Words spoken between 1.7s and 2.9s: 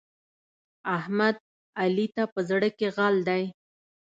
علي ته په زړه کې